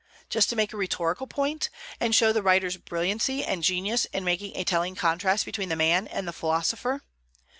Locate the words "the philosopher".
6.27-7.03